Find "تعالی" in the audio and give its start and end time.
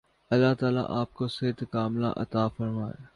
0.59-0.79